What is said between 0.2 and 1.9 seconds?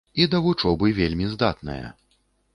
І да вучобы вельмі здатная.